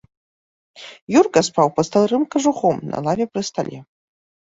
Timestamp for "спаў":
1.49-1.67